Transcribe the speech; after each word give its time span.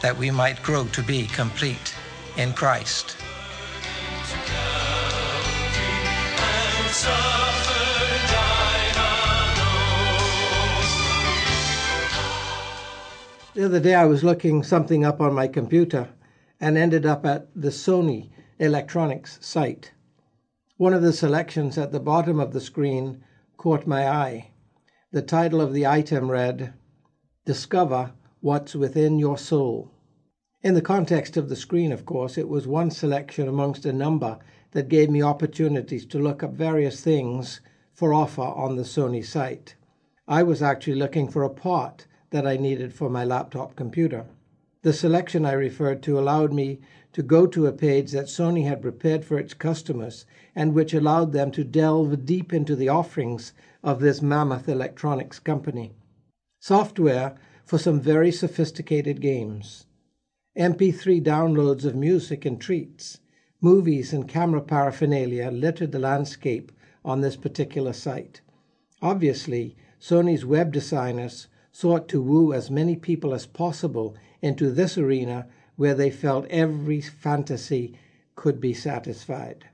that 0.00 0.16
we 0.16 0.30
might 0.30 0.62
grow 0.62 0.84
to 0.86 1.02
be 1.02 1.26
complete 1.26 1.94
in 2.36 2.52
Christ. 2.52 3.16
The 13.52 13.64
other 13.64 13.80
day 13.80 13.94
I 13.94 14.06
was 14.06 14.24
looking 14.24 14.62
something 14.62 15.04
up 15.04 15.20
on 15.20 15.34
my 15.34 15.48
computer 15.48 16.08
and 16.60 16.78
ended 16.78 17.04
up 17.04 17.26
at 17.26 17.48
the 17.54 17.68
Sony 17.70 18.30
Electronics 18.58 19.38
site. 19.42 19.92
One 20.76 20.94
of 20.94 21.02
the 21.02 21.12
selections 21.12 21.76
at 21.76 21.92
the 21.92 22.00
bottom 22.00 22.40
of 22.40 22.52
the 22.52 22.60
screen 22.60 23.22
caught 23.56 23.86
my 23.86 24.08
eye. 24.08 24.52
The 25.12 25.20
title 25.20 25.60
of 25.60 25.72
the 25.72 25.86
item 25.86 26.30
read, 26.30 26.72
Discover 27.44 28.12
What's 28.40 28.74
Within 28.74 29.18
Your 29.18 29.36
Soul. 29.36 29.90
In 30.62 30.74
the 30.74 30.82
context 30.82 31.38
of 31.38 31.48
the 31.48 31.56
screen, 31.56 31.90
of 31.90 32.04
course, 32.04 32.36
it 32.36 32.46
was 32.46 32.66
one 32.66 32.90
selection 32.90 33.48
amongst 33.48 33.86
a 33.86 33.94
number 33.94 34.38
that 34.72 34.90
gave 34.90 35.08
me 35.08 35.22
opportunities 35.22 36.04
to 36.04 36.18
look 36.18 36.42
up 36.42 36.52
various 36.52 37.00
things 37.00 37.62
for 37.94 38.12
offer 38.12 38.42
on 38.42 38.76
the 38.76 38.82
Sony 38.82 39.24
site. 39.24 39.74
I 40.28 40.42
was 40.42 40.60
actually 40.60 40.96
looking 40.96 41.28
for 41.30 41.44
a 41.44 41.48
part 41.48 42.06
that 42.28 42.46
I 42.46 42.58
needed 42.58 42.92
for 42.92 43.08
my 43.08 43.24
laptop 43.24 43.74
computer. 43.74 44.26
The 44.82 44.92
selection 44.92 45.46
I 45.46 45.52
referred 45.52 46.02
to 46.02 46.18
allowed 46.18 46.52
me 46.52 46.80
to 47.14 47.22
go 47.22 47.46
to 47.46 47.66
a 47.66 47.72
page 47.72 48.12
that 48.12 48.26
Sony 48.26 48.64
had 48.64 48.82
prepared 48.82 49.24
for 49.24 49.38
its 49.38 49.54
customers 49.54 50.26
and 50.54 50.74
which 50.74 50.92
allowed 50.92 51.32
them 51.32 51.50
to 51.52 51.64
delve 51.64 52.26
deep 52.26 52.52
into 52.52 52.76
the 52.76 52.90
offerings 52.90 53.54
of 53.82 54.00
this 54.00 54.20
mammoth 54.20 54.68
electronics 54.68 55.38
company. 55.38 55.94
Software 56.60 57.34
for 57.64 57.78
some 57.78 57.98
very 57.98 58.30
sophisticated 58.30 59.22
games, 59.22 59.86
MP3 60.56 61.22
downloads 61.22 61.84
of 61.84 61.94
music 61.94 62.44
and 62.44 62.60
treats, 62.60 63.20
movies 63.60 64.12
and 64.12 64.26
camera 64.26 64.60
paraphernalia 64.60 65.48
littered 65.48 65.92
the 65.92 65.98
landscape 66.00 66.72
on 67.04 67.20
this 67.20 67.36
particular 67.36 67.92
site. 67.92 68.40
Obviously, 69.00 69.76
Sony's 70.00 70.44
web 70.44 70.72
designers 70.72 71.46
sought 71.70 72.08
to 72.08 72.20
woo 72.20 72.52
as 72.52 72.68
many 72.68 72.96
people 72.96 73.32
as 73.32 73.46
possible 73.46 74.16
into 74.42 74.72
this 74.72 74.98
arena 74.98 75.46
where 75.76 75.94
they 75.94 76.10
felt 76.10 76.46
every 76.46 77.00
fantasy 77.00 77.96
could 78.34 78.60
be 78.60 78.74
satisfied, 78.74 79.66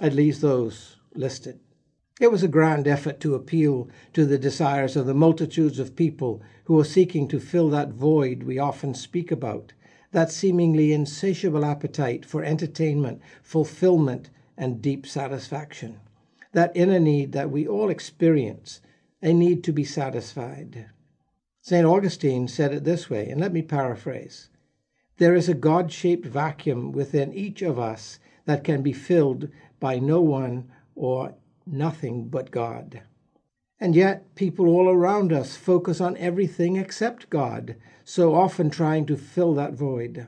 at 0.00 0.14
least 0.14 0.40
those 0.40 0.96
listed. 1.14 1.60
It 2.20 2.32
was 2.32 2.42
a 2.42 2.48
grand 2.48 2.88
effort 2.88 3.20
to 3.20 3.36
appeal 3.36 3.88
to 4.14 4.26
the 4.26 4.38
desires 4.38 4.96
of 4.96 5.06
the 5.06 5.14
multitudes 5.14 5.78
of 5.78 5.94
people 5.94 6.42
who 6.64 6.76
are 6.80 6.84
seeking 6.84 7.28
to 7.28 7.38
fill 7.38 7.70
that 7.70 7.92
void 7.92 8.42
we 8.42 8.58
often 8.58 8.94
speak 8.94 9.30
about, 9.30 9.72
that 10.12 10.30
seemingly 10.30 10.92
insatiable 10.92 11.64
appetite 11.64 12.24
for 12.24 12.42
entertainment, 12.42 13.20
fulfillment, 13.42 14.30
and 14.56 14.82
deep 14.82 15.06
satisfaction, 15.06 16.00
that 16.52 16.72
inner 16.74 16.98
need 16.98 17.32
that 17.32 17.50
we 17.50 17.66
all 17.66 17.90
experience, 17.90 18.80
a 19.22 19.32
need 19.32 19.62
to 19.64 19.72
be 19.72 19.84
satisfied. 19.84 20.86
St. 21.60 21.86
Augustine 21.86 22.48
said 22.48 22.72
it 22.72 22.84
this 22.84 23.10
way, 23.10 23.28
and 23.28 23.40
let 23.40 23.52
me 23.52 23.62
paraphrase 23.62 24.48
There 25.18 25.34
is 25.34 25.48
a 25.48 25.54
God 25.54 25.92
shaped 25.92 26.26
vacuum 26.26 26.92
within 26.92 27.32
each 27.32 27.62
of 27.62 27.78
us 27.78 28.18
that 28.46 28.64
can 28.64 28.82
be 28.82 28.92
filled 28.92 29.48
by 29.78 29.98
no 29.98 30.20
one 30.20 30.70
or 30.94 31.34
nothing 31.66 32.28
but 32.28 32.50
God. 32.50 33.02
And 33.80 33.94
yet, 33.94 34.34
people 34.34 34.68
all 34.68 34.88
around 34.88 35.32
us 35.32 35.56
focus 35.56 36.00
on 36.00 36.16
everything 36.16 36.76
except 36.76 37.30
God, 37.30 37.76
so 38.04 38.34
often 38.34 38.70
trying 38.70 39.06
to 39.06 39.16
fill 39.16 39.54
that 39.54 39.74
void. 39.74 40.26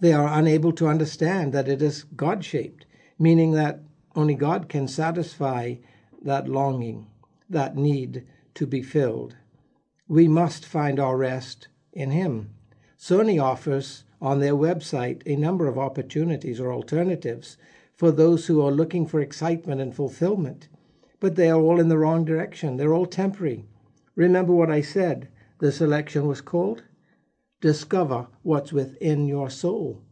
They 0.00 0.12
are 0.12 0.38
unable 0.38 0.72
to 0.72 0.88
understand 0.88 1.52
that 1.52 1.68
it 1.68 1.80
is 1.80 2.04
God 2.04 2.44
shaped, 2.44 2.86
meaning 3.18 3.52
that 3.52 3.80
only 4.16 4.34
God 4.34 4.68
can 4.68 4.88
satisfy 4.88 5.76
that 6.22 6.48
longing, 6.48 7.06
that 7.48 7.76
need 7.76 8.26
to 8.54 8.66
be 8.66 8.82
filled. 8.82 9.36
We 10.08 10.28
must 10.28 10.66
find 10.66 10.98
our 10.98 11.16
rest 11.16 11.68
in 11.92 12.10
Him. 12.10 12.50
Sony 12.98 13.42
offers 13.42 14.04
on 14.20 14.40
their 14.40 14.54
website 14.54 15.22
a 15.26 15.36
number 15.36 15.68
of 15.68 15.78
opportunities 15.78 16.58
or 16.58 16.72
alternatives 16.72 17.56
for 17.94 18.10
those 18.10 18.46
who 18.46 18.60
are 18.60 18.72
looking 18.72 19.06
for 19.06 19.20
excitement 19.20 19.80
and 19.80 19.94
fulfillment. 19.94 20.68
But 21.24 21.36
they 21.36 21.48
are 21.48 21.58
all 21.58 21.80
in 21.80 21.88
the 21.88 21.96
wrong 21.96 22.26
direction. 22.26 22.76
They're 22.76 22.92
all 22.92 23.06
temporary. 23.06 23.64
Remember 24.14 24.52
what 24.52 24.70
I 24.70 24.82
said 24.82 25.28
the 25.58 25.72
selection 25.72 26.26
was 26.26 26.42
called? 26.42 26.82
Discover 27.62 28.26
what's 28.42 28.74
within 28.74 29.26
your 29.26 29.48
soul. 29.48 30.02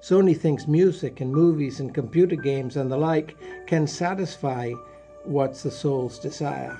Sony 0.00 0.34
thinks 0.34 0.66
music 0.66 1.20
and 1.20 1.30
movies 1.30 1.80
and 1.80 1.92
computer 1.92 2.34
games 2.34 2.78
and 2.78 2.90
the 2.90 2.96
like 2.96 3.36
can 3.66 3.86
satisfy 3.86 4.72
what's 5.24 5.64
the 5.64 5.70
soul's 5.70 6.18
desire. 6.18 6.78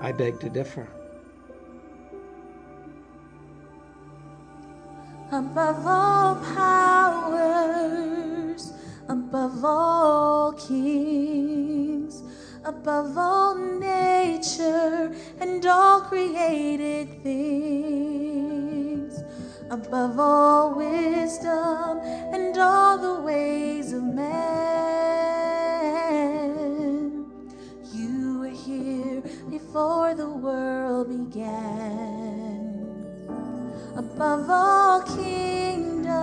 I 0.00 0.10
beg 0.12 0.40
to 0.40 0.48
differ. 0.48 0.88
Above 5.30 5.86
all 5.86 6.36
powers, 6.56 7.52
above 9.10 9.62
all 9.62 10.52
kings, 10.54 11.13
above 12.64 13.16
all 13.18 13.54
nature 13.54 15.14
and 15.38 15.64
all 15.66 16.00
created 16.00 17.22
things, 17.22 18.42
above 19.70 20.18
all 20.18 20.74
wisdom 20.74 22.00
and 22.32 22.56
all 22.56 22.96
the 22.98 23.20
ways 23.22 23.92
of 23.92 24.02
man. 24.02 24.24
You 27.92 28.38
were 28.40 28.48
here 28.48 29.22
before 29.50 30.14
the 30.14 30.30
world 30.30 31.08
began. 31.08 32.86
Above 33.96 34.48
all 34.48 35.02
kingdoms, 35.02 36.14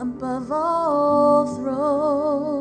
above 0.00 0.50
all 0.50 1.56
thrones, 1.56 2.55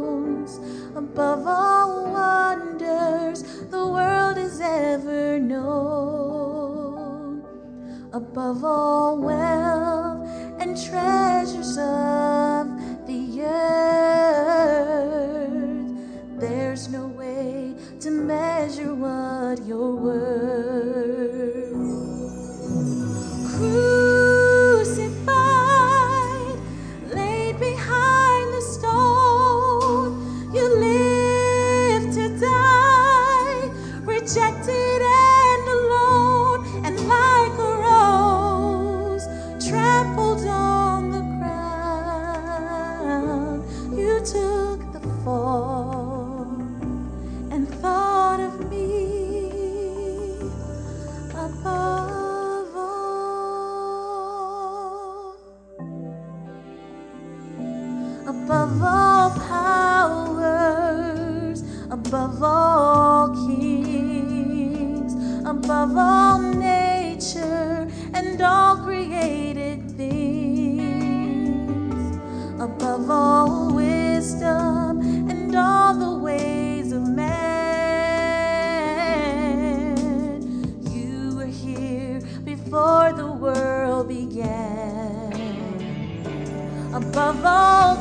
above 0.95 1.45
all 1.45 2.12
wonders 2.12 3.44
the 3.69 3.86
world 3.86 4.38
has 4.38 4.62
ever 4.62 5.38
known, 5.39 7.44
above 8.13 8.63
all 8.63 9.18
wealth 9.18 10.25
and 10.62 10.81
treasures 10.81 11.77
of 11.77 12.68
the 13.07 13.42
earth, 13.44 15.50
there's 16.39 16.88
no 16.88 17.07
way 17.07 17.75
to 18.00 18.09
measure 18.09 18.95
what 18.95 19.62
you're 19.65 19.95
worth. 19.95 20.64
Before 82.75 83.13
the 83.13 83.31
world 83.31 84.10
began. 84.10 85.31
Above 86.94 87.45
all 87.45 87.95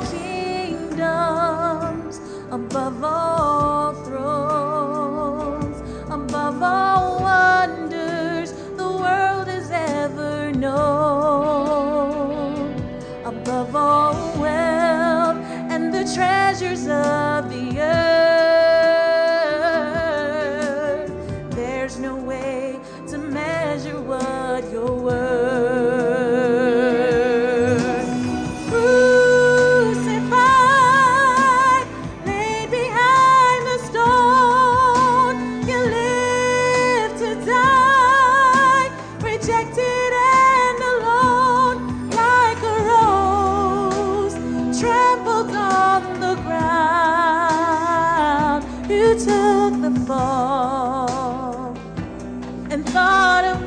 took 49.34 49.74
the 49.82 49.92
fall 50.06 51.76
and 52.70 52.88
thought 52.90 53.44
of 53.44 53.63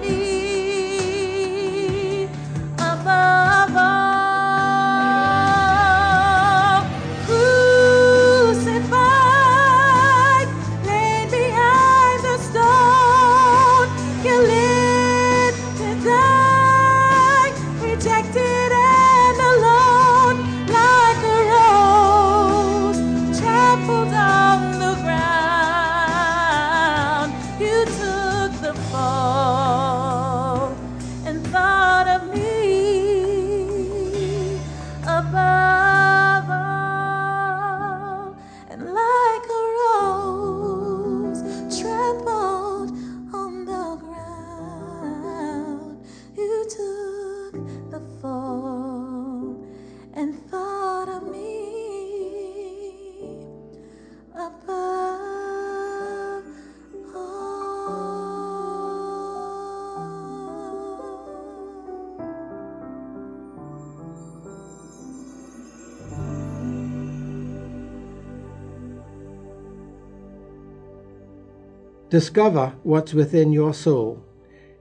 Discover 72.09 72.75
what's 72.83 73.13
within 73.13 73.51
your 73.51 73.74
soul. 73.74 74.24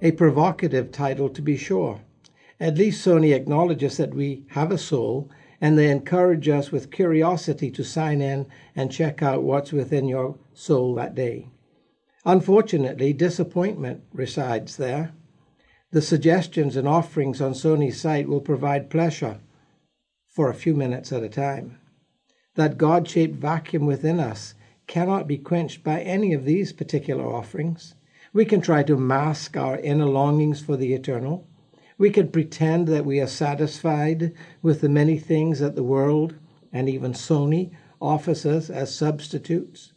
A 0.00 0.12
provocative 0.12 0.92
title, 0.92 1.28
to 1.30 1.42
be 1.42 1.56
sure. 1.56 2.02
At 2.60 2.78
least 2.78 3.04
Sony 3.04 3.34
acknowledges 3.34 3.96
that 3.96 4.14
we 4.14 4.44
have 4.50 4.70
a 4.70 4.78
soul, 4.78 5.28
and 5.60 5.76
they 5.76 5.90
encourage 5.90 6.48
us 6.48 6.70
with 6.70 6.92
curiosity 6.92 7.68
to 7.72 7.82
sign 7.82 8.22
in 8.22 8.46
and 8.76 8.92
check 8.92 9.22
out 9.22 9.42
what's 9.42 9.72
within 9.72 10.06
your 10.06 10.38
soul 10.54 10.94
that 10.94 11.16
day. 11.16 11.48
Unfortunately, 12.24 13.12
disappointment 13.12 14.04
resides 14.12 14.76
there. 14.76 15.12
The 15.90 16.02
suggestions 16.02 16.76
and 16.76 16.86
offerings 16.86 17.40
on 17.40 17.54
Sony's 17.54 18.00
site 18.00 18.28
will 18.28 18.40
provide 18.40 18.88
pleasure 18.88 19.40
for 20.28 20.48
a 20.48 20.54
few 20.54 20.74
minutes 20.74 21.12
at 21.12 21.24
a 21.24 21.28
time. 21.28 21.80
That 22.54 22.78
God 22.78 23.08
shaped 23.08 23.34
vacuum 23.34 23.84
within 23.84 24.20
us 24.20 24.54
cannot 24.86 25.26
be 25.26 25.38
quenched 25.38 25.82
by 25.82 26.00
any 26.00 26.32
of 26.32 26.44
these 26.44 26.72
particular 26.72 27.26
offerings. 27.26 27.94
We 28.32 28.44
can 28.44 28.60
try 28.60 28.82
to 28.84 28.96
mask 28.96 29.56
our 29.56 29.78
inner 29.78 30.06
longings 30.06 30.60
for 30.60 30.76
the 30.76 30.92
eternal. 30.94 31.48
We 31.98 32.10
can 32.10 32.28
pretend 32.28 32.86
that 32.88 33.06
we 33.06 33.20
are 33.20 33.26
satisfied 33.26 34.32
with 34.62 34.80
the 34.80 34.88
many 34.88 35.18
things 35.18 35.60
that 35.60 35.74
the 35.74 35.82
world 35.82 36.36
and 36.72 36.88
even 36.88 37.12
Sony 37.12 37.72
offers 38.00 38.44
us 38.44 38.68
as 38.68 38.94
substitutes. 38.94 39.92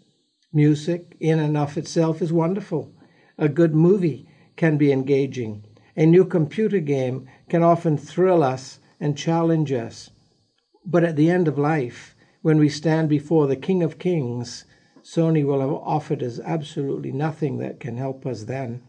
Music, 0.54 1.16
in 1.20 1.40
and 1.40 1.58
of 1.58 1.78
itself, 1.78 2.22
is 2.22 2.34
wonderful. 2.34 2.94
A 3.38 3.50
good 3.50 3.76
movie 3.76 4.28
can 4.56 4.78
be 4.78 4.92
engaging. 4.92 5.66
A 5.96 6.06
new 6.06 6.26
computer 6.26 6.80
game 6.80 7.28
can 7.50 7.62
often 7.62 7.98
thrill 7.98 8.42
us 8.42 8.80
and 9.00 9.18
challenge 9.18 9.72
us. 9.72 10.10
But 10.86 11.04
at 11.04 11.16
the 11.16 11.30
end 11.30 11.48
of 11.48 11.58
life, 11.58 12.16
when 12.42 12.58
we 12.58 12.70
stand 12.70 13.10
before 13.10 13.48
the 13.48 13.56
King 13.56 13.84
of 13.84 14.00
Kings, 14.00 14.64
Sony 15.04 15.46
will 15.46 15.62
have 15.62 15.72
offered 15.72 16.22
us 16.22 16.40
absolutely 16.40 17.12
nothing 17.12 17.58
that 17.58 17.80
can 17.80 17.98
help 17.98 18.26
us 18.26 18.44
then. 18.44 18.82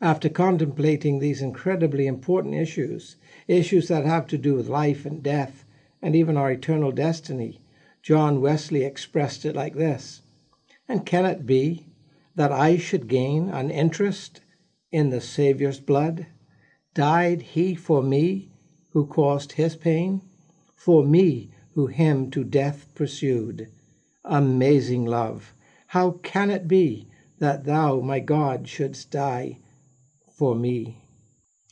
After 0.00 0.28
contemplating 0.28 1.18
these 1.18 1.42
incredibly 1.42 2.06
important 2.06 2.54
issues, 2.54 3.16
issues 3.46 3.88
that 3.88 4.04
have 4.04 4.26
to 4.28 4.38
do 4.38 4.54
with 4.54 4.68
life 4.68 5.04
and 5.04 5.22
death, 5.22 5.64
and 6.00 6.14
even 6.14 6.36
our 6.36 6.52
eternal 6.52 6.92
destiny, 6.92 7.60
John 8.00 8.40
Wesley 8.40 8.84
expressed 8.84 9.44
it 9.44 9.56
like 9.56 9.74
this 9.74 10.22
And 10.88 11.04
can 11.04 11.26
it 11.26 11.46
be 11.46 11.86
that 12.36 12.52
I 12.52 12.76
should 12.76 13.08
gain 13.08 13.48
an 13.48 13.70
interest 13.70 14.40
in 14.92 15.10
the 15.10 15.20
Saviour's 15.20 15.80
blood? 15.80 16.26
Died 16.94 17.42
he 17.42 17.74
for 17.74 18.02
me 18.02 18.50
who 18.90 19.04
caused 19.06 19.52
his 19.52 19.76
pain? 19.76 20.22
For 20.74 21.04
me 21.04 21.50
who 21.74 21.88
him 21.88 22.30
to 22.30 22.44
death 22.44 22.88
pursued? 22.94 23.68
Amazing 24.30 25.06
love! 25.06 25.54
How 25.86 26.10
can 26.22 26.50
it 26.50 26.68
be 26.68 27.08
that 27.38 27.64
thou, 27.64 28.00
my 28.00 28.20
God, 28.20 28.68
shouldst 28.68 29.10
die 29.10 29.56
for 30.30 30.54
me? 30.54 31.02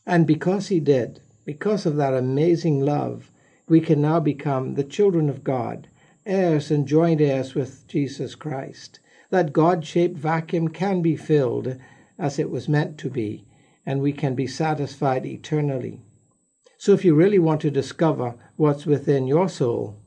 And 0.06 0.26
because 0.26 0.68
he 0.68 0.80
did, 0.80 1.20
because 1.44 1.84
of 1.84 1.96
that 1.96 2.14
amazing 2.14 2.80
love, 2.80 3.30
we 3.68 3.82
can 3.82 4.00
now 4.00 4.20
become 4.20 4.72
the 4.72 4.84
children 4.84 5.28
of 5.28 5.44
God, 5.44 5.88
heirs 6.24 6.70
and 6.70 6.88
joint 6.88 7.20
heirs 7.20 7.54
with 7.54 7.86
Jesus 7.88 8.34
Christ. 8.34 9.00
That 9.28 9.52
God 9.52 9.84
shaped 9.84 10.16
vacuum 10.16 10.68
can 10.68 11.02
be 11.02 11.14
filled 11.14 11.76
as 12.18 12.38
it 12.38 12.48
was 12.48 12.70
meant 12.70 12.96
to 12.98 13.10
be, 13.10 13.44
and 13.84 14.00
we 14.00 14.14
can 14.14 14.34
be 14.34 14.46
satisfied 14.46 15.26
eternally. 15.26 16.00
So, 16.78 16.94
if 16.94 17.04
you 17.04 17.14
really 17.14 17.38
want 17.38 17.60
to 17.60 17.70
discover 17.70 18.34
what's 18.56 18.86
within 18.86 19.26
your 19.26 19.50
soul, 19.50 19.98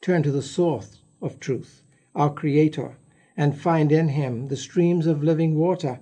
turn 0.00 0.24
to 0.24 0.32
the 0.32 0.42
source 0.42 0.97
of 1.20 1.40
truth, 1.40 1.82
our 2.14 2.32
Creator, 2.32 2.96
and 3.36 3.58
find 3.58 3.92
in 3.92 4.08
Him 4.08 4.46
the 4.46 4.56
streams 4.56 5.06
of 5.06 5.22
living 5.22 5.54
water, 5.54 6.00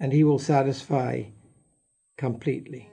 and 0.00 0.12
He 0.12 0.24
will 0.24 0.38
satisfy 0.38 1.24
completely. 2.16 2.90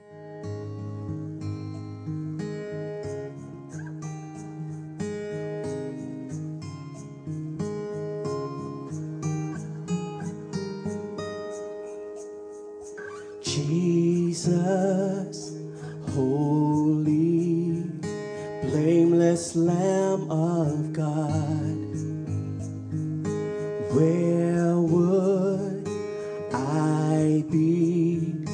Be 27.49 28.45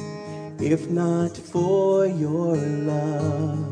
if 0.60 0.88
not 0.88 1.36
for 1.36 2.06
your 2.06 2.56
love? 2.56 3.68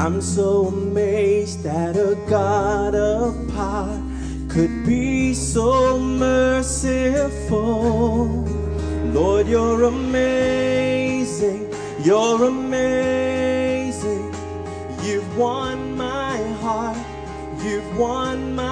I'm 0.00 0.20
so 0.20 0.66
amazed 0.66 1.62
that 1.62 1.96
a 1.96 2.16
God 2.28 2.94
of 2.94 3.48
power 3.54 4.02
could 4.48 4.84
be 4.84 5.32
so 5.34 5.98
merciful. 5.98 7.06
Lord, 9.12 9.46
you're 9.46 9.84
amazing. 9.84 11.72
You're 12.02 12.44
amazing. 12.44 14.34
You've 15.02 15.36
won 15.38 15.96
my 15.96 16.36
heart. 16.60 16.98
You've 17.62 17.96
won 17.96 18.54
my 18.54 18.65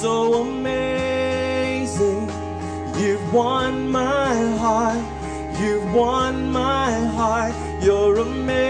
So 0.00 0.42
amazing. 0.42 2.30
You've 3.00 3.32
won 3.34 3.90
my 3.90 4.32
heart. 4.56 5.04
You've 5.60 5.92
won 5.92 6.52
my 6.52 6.92
heart. 7.16 7.52
You're 7.82 8.20
amazing. 8.20 8.68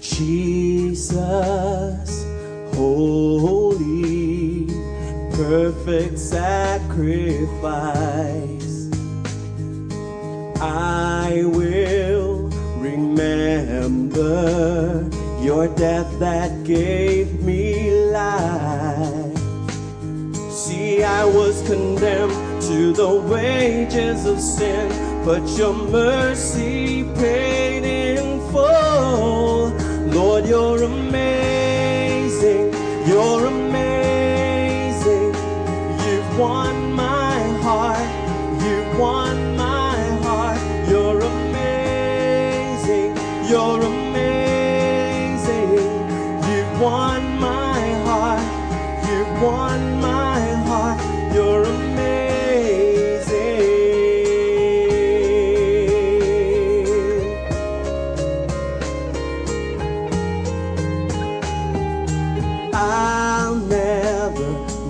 Jesus, 0.00 1.04
holy, 2.76 4.66
perfect 5.32 6.16
sacrifice. 6.16 7.26
I 10.60 11.42
will 11.44 12.48
remember 12.78 14.30
your 15.42 15.68
death 15.68 16.18
that 16.18 16.64
gave 16.64 17.42
me 17.42 17.90
life. 18.10 19.36
See, 20.50 21.02
I 21.02 21.24
was 21.24 21.62
condemned 21.66 22.62
to 22.62 22.92
the 22.94 23.14
wages 23.30 24.24
of 24.24 24.40
sin, 24.40 24.88
but 25.24 25.46
your 25.58 25.74
mercy 25.74 27.04
paid 27.16 27.84
in 27.84 28.40
full. 28.50 29.72
Lord, 30.10 30.46
you're 30.46 30.82
amazing. 30.82 31.55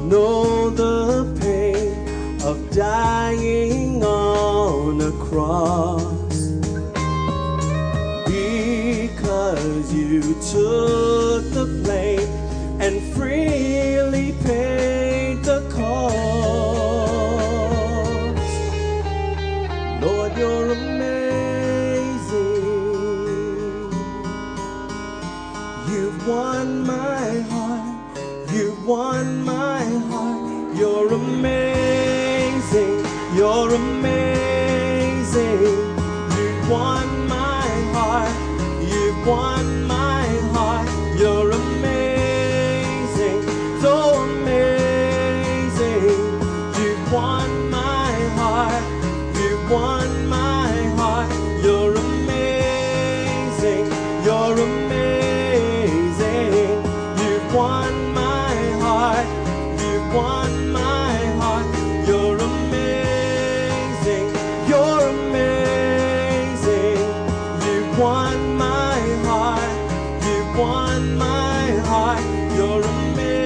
Know 0.09 0.71
the 0.71 1.25
pain 1.41 2.41
of 2.43 2.71
dying 2.71 4.03
on 4.05 5.01
a 5.01 5.11
cross 5.25 5.96
won 60.17 60.73
my 60.73 61.15
heart. 61.41 61.67
You're 62.09 62.39
amazing. 62.39 64.29
You're 64.67 65.09
amazing. 65.17 66.99
You've 67.67 67.99
won 67.99 68.57
my 68.57 68.99
heart. 69.29 69.75
You've 70.25 70.53
won 70.59 71.19
my 71.19 71.67
heart. 71.91 72.25
You're 72.57 72.83
amazing. 72.83 73.37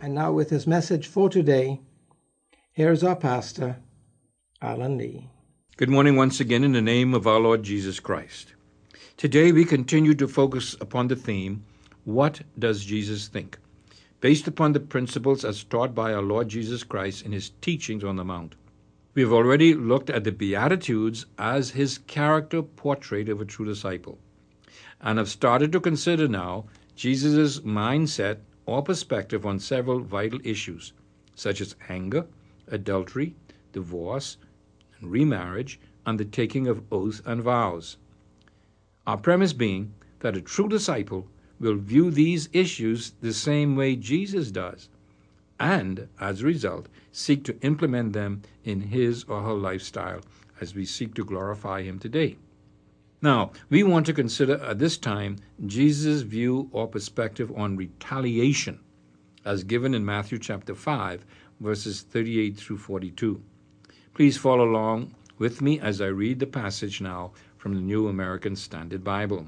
And 0.00 0.14
now, 0.14 0.30
with 0.32 0.48
his 0.50 0.68
message 0.68 1.08
for 1.08 1.28
today, 1.28 1.80
here's 2.80 3.04
our 3.04 3.14
pastor, 3.14 3.76
Alan 4.62 4.96
Lee. 4.96 5.28
Good 5.76 5.90
morning 5.90 6.16
once 6.16 6.40
again 6.40 6.64
in 6.64 6.72
the 6.72 6.80
name 6.80 7.12
of 7.12 7.26
our 7.26 7.38
Lord 7.38 7.62
Jesus 7.62 8.00
Christ. 8.00 8.54
Today 9.18 9.52
we 9.52 9.66
continue 9.66 10.14
to 10.14 10.26
focus 10.26 10.78
upon 10.80 11.08
the 11.08 11.14
theme, 11.14 11.62
What 12.04 12.40
Does 12.58 12.82
Jesus 12.86 13.28
Think? 13.28 13.58
based 14.22 14.48
upon 14.48 14.72
the 14.72 14.80
principles 14.80 15.44
as 15.44 15.62
taught 15.62 15.94
by 15.94 16.14
our 16.14 16.22
Lord 16.22 16.48
Jesus 16.48 16.82
Christ 16.82 17.22
in 17.26 17.32
his 17.32 17.50
teachings 17.60 18.02
on 18.02 18.16
the 18.16 18.24
Mount. 18.24 18.54
We 19.12 19.20
have 19.20 19.32
already 19.34 19.74
looked 19.74 20.08
at 20.08 20.24
the 20.24 20.32
Beatitudes 20.32 21.26
as 21.38 21.72
his 21.72 21.98
character 21.98 22.62
portrait 22.62 23.28
of 23.28 23.42
a 23.42 23.44
true 23.44 23.66
disciple, 23.66 24.18
and 25.02 25.18
have 25.18 25.28
started 25.28 25.70
to 25.72 25.80
consider 25.80 26.28
now 26.28 26.64
Jesus' 26.96 27.60
mindset 27.60 28.38
or 28.64 28.82
perspective 28.82 29.44
on 29.44 29.58
several 29.58 30.00
vital 30.00 30.40
issues, 30.44 30.94
such 31.34 31.60
as 31.60 31.76
anger, 31.90 32.26
adultery, 32.70 33.34
divorce, 33.72 34.36
and 34.98 35.10
remarriage, 35.10 35.80
and 36.06 36.18
the 36.18 36.24
taking 36.24 36.66
of 36.66 36.82
oaths 36.90 37.22
and 37.24 37.42
vows. 37.42 37.96
Our 39.06 39.18
premise 39.18 39.52
being 39.52 39.94
that 40.20 40.36
a 40.36 40.40
true 40.40 40.68
disciple 40.68 41.28
will 41.58 41.76
view 41.76 42.10
these 42.10 42.48
issues 42.52 43.12
the 43.20 43.32
same 43.32 43.76
way 43.76 43.96
Jesus 43.96 44.50
does, 44.50 44.88
and 45.58 46.08
as 46.18 46.40
a 46.40 46.46
result, 46.46 46.88
seek 47.12 47.44
to 47.44 47.60
implement 47.60 48.14
them 48.14 48.42
in 48.64 48.80
his 48.80 49.24
or 49.24 49.42
her 49.42 49.52
lifestyle 49.52 50.22
as 50.60 50.74
we 50.74 50.84
seek 50.84 51.14
to 51.14 51.24
glorify 51.24 51.82
him 51.82 51.98
today. 51.98 52.36
Now, 53.22 53.52
we 53.68 53.82
want 53.82 54.06
to 54.06 54.14
consider 54.14 54.54
at 54.64 54.78
this 54.78 54.96
time 54.96 55.36
Jesus' 55.66 56.22
view 56.22 56.70
or 56.72 56.88
perspective 56.88 57.52
on 57.54 57.76
retaliation, 57.76 58.80
as 59.44 59.64
given 59.64 59.94
in 59.94 60.04
Matthew 60.04 60.38
chapter 60.38 60.74
5, 60.74 61.26
verses 61.60 62.00
38 62.02 62.56
through 62.56 62.78
42. 62.78 63.42
Please 64.14 64.36
follow 64.36 64.64
along 64.64 65.14
with 65.38 65.60
me 65.60 65.78
as 65.78 66.00
I 66.00 66.06
read 66.06 66.40
the 66.40 66.46
passage 66.46 67.00
now 67.00 67.32
from 67.56 67.74
the 67.74 67.80
New 67.80 68.08
American 68.08 68.56
Standard 68.56 69.04
Bible. 69.04 69.46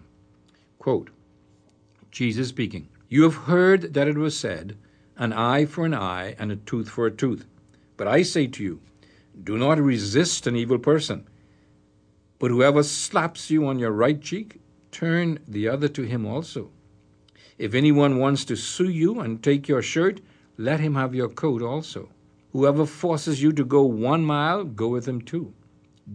Quote, 0.79 1.11
Jesus 2.11 2.49
speaking, 2.49 2.89
You 3.09 3.23
have 3.23 3.47
heard 3.47 3.95
that 3.95 4.09
it 4.09 4.17
was 4.17 4.39
said, 4.39 4.77
An 5.17 5.33
eye 5.33 5.65
for 5.65 5.87
an 5.87 5.95
eye 5.95 6.37
and 6.39 6.53
a 6.53 6.57
tooth 6.57 6.89
for 6.89 7.07
a 7.07 7.11
tooth. 7.11 7.47
But 7.97 8.07
I 8.07 8.23
say 8.23 8.47
to 8.47 8.63
you, 8.63 8.81
do 9.43 9.57
not 9.57 9.79
resist 9.79 10.47
an 10.47 10.57
evil 10.57 10.79
person. 10.79 11.27
But 12.39 12.51
whoever 12.51 12.83
slaps 12.83 13.51
you 13.51 13.67
on 13.67 13.79
your 13.79 13.93
right 13.93 14.21
cheek, 14.21 14.61
turn 14.91 15.39
the 15.49 15.69
other 15.69 15.89
to 15.89 16.03
him 16.03 16.27
also. 16.27 16.71
If 17.57 17.75
anyone 17.75 18.19
wants 18.19 18.45
to 18.47 18.57
sue 18.57 18.89
you 18.89 19.21
and 19.21 19.43
take 19.43 19.69
your 19.69 19.83
shirt, 19.83 20.21
let 20.57 20.81
him 20.81 20.95
have 20.95 21.15
your 21.15 21.29
coat 21.29 21.63
also. 21.63 22.09
Whoever 22.53 22.87
forces 22.87 23.43
you 23.43 23.53
to 23.53 23.65
go 23.65 23.83
one 23.83 24.25
mile, 24.25 24.65
go 24.65 24.89
with 24.89 25.09
him 25.09 25.21
two. 25.23 25.55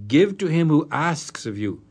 Give 0.07 0.37
to 0.37 0.47
him 0.47 0.69
who 0.69 0.87
asks 0.91 1.45
of 1.45 1.57
you, 1.57 1.81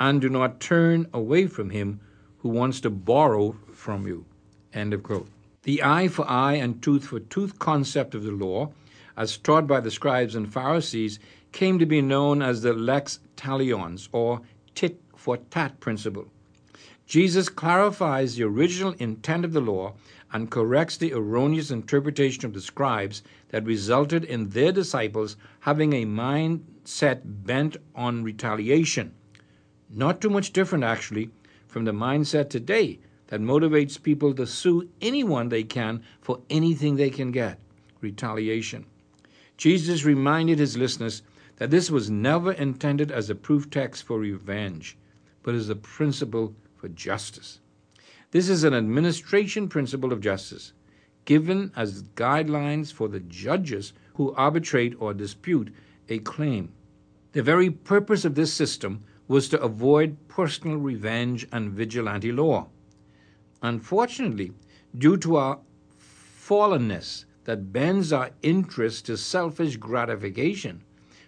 and 0.00 0.20
do 0.20 0.28
not 0.28 0.60
turn 0.60 1.06
away 1.12 1.46
from 1.46 1.70
him 1.70 2.00
who 2.38 2.48
wants 2.48 2.80
to 2.80 2.90
borrow 2.90 3.56
from 3.72 4.06
you. 4.06 4.24
End 4.72 4.92
of 4.92 5.02
quote. 5.02 5.28
The 5.62 5.82
eye 5.82 6.08
for 6.08 6.28
eye 6.28 6.54
and 6.54 6.82
tooth 6.82 7.06
for 7.06 7.20
tooth 7.20 7.58
concept 7.58 8.14
of 8.14 8.24
the 8.24 8.32
law 8.32 8.72
as 9.16 9.36
taught 9.36 9.66
by 9.66 9.80
the 9.80 9.90
scribes 9.90 10.34
and 10.34 10.52
Pharisees, 10.52 11.18
came 11.52 11.78
to 11.78 11.86
be 11.86 12.02
known 12.02 12.42
as 12.42 12.62
the 12.62 12.72
lex 12.72 13.20
talionis, 13.36 14.08
or 14.12 14.40
tit 14.74 15.00
for 15.14 15.36
tat 15.36 15.78
principle. 15.80 16.26
Jesus 17.06 17.48
clarifies 17.48 18.34
the 18.34 18.44
original 18.44 18.94
intent 18.98 19.44
of 19.44 19.52
the 19.52 19.60
law 19.60 19.94
and 20.34 20.50
corrects 20.50 20.96
the 20.96 21.14
erroneous 21.14 21.70
interpretation 21.70 22.44
of 22.44 22.52
the 22.52 22.60
scribes 22.60 23.22
that 23.50 23.64
resulted 23.64 24.24
in 24.24 24.48
their 24.48 24.72
disciples 24.72 25.36
having 25.60 25.92
a 25.92 26.04
mindset 26.04 27.20
bent 27.24 27.76
on 27.94 28.24
retaliation. 28.24 29.14
Not 29.88 30.20
too 30.20 30.28
much 30.28 30.52
different, 30.52 30.82
actually, 30.82 31.30
from 31.68 31.84
the 31.84 31.92
mindset 31.92 32.50
today 32.50 32.98
that 33.28 33.40
motivates 33.40 34.02
people 34.02 34.34
to 34.34 34.44
sue 34.44 34.88
anyone 35.00 35.48
they 35.48 35.62
can 35.62 36.02
for 36.20 36.40
anything 36.50 36.96
they 36.96 37.10
can 37.10 37.30
get 37.30 37.60
retaliation. 38.00 38.86
Jesus 39.56 40.04
reminded 40.04 40.58
his 40.58 40.76
listeners 40.76 41.22
that 41.56 41.70
this 41.70 41.92
was 41.92 42.10
never 42.10 42.52
intended 42.52 43.12
as 43.12 43.30
a 43.30 43.36
proof 43.36 43.70
text 43.70 44.02
for 44.02 44.18
revenge, 44.18 44.98
but 45.44 45.54
as 45.54 45.68
a 45.68 45.76
principle 45.76 46.56
for 46.76 46.88
justice. 46.88 47.60
This 48.34 48.48
is 48.48 48.64
an 48.64 48.74
administration 48.74 49.68
principle 49.68 50.12
of 50.12 50.20
justice, 50.20 50.72
given 51.24 51.70
as 51.76 52.02
guidelines 52.16 52.92
for 52.92 53.06
the 53.06 53.20
judges 53.20 53.92
who 54.14 54.34
arbitrate 54.34 54.96
or 54.98 55.14
dispute 55.14 55.72
a 56.08 56.18
claim. 56.18 56.72
The 57.30 57.44
very 57.44 57.70
purpose 57.70 58.24
of 58.24 58.34
this 58.34 58.52
system 58.52 59.04
was 59.28 59.48
to 59.50 59.62
avoid 59.62 60.16
personal 60.26 60.78
revenge 60.78 61.46
and 61.52 61.70
vigilante 61.70 62.32
law. 62.32 62.66
Unfortunately, 63.62 64.50
due 64.98 65.16
to 65.18 65.36
our 65.36 65.60
fallenness 65.96 67.26
that 67.44 67.72
bends 67.72 68.12
our 68.12 68.30
interest 68.42 69.06
to 69.06 69.16
selfish 69.16 69.76
gratification, 69.76 70.82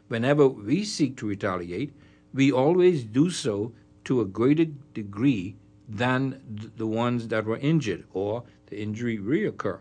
whenever 0.08 0.48
we 0.48 0.82
seek 0.82 1.16
to 1.18 1.28
retaliate, 1.28 1.92
we 2.34 2.50
always 2.50 3.04
do 3.04 3.30
so 3.30 3.72
to 4.06 4.20
a 4.20 4.24
greater 4.24 4.66
degree 4.92 5.54
than 5.88 6.70
the 6.76 6.86
ones 6.86 7.28
that 7.28 7.44
were 7.44 7.58
injured 7.58 8.04
or 8.12 8.44
the 8.66 8.80
injury 8.80 9.18
reoccur. 9.18 9.78